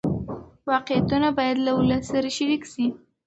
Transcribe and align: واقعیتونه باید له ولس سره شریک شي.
واقعیتونه 0.71 1.27
باید 1.37 1.57
له 1.65 1.71
ولس 1.79 2.03
سره 2.13 2.29
شریک 2.37 2.63
شي. 2.71 2.85